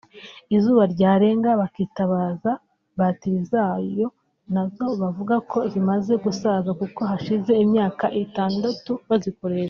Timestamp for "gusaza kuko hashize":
6.25-7.51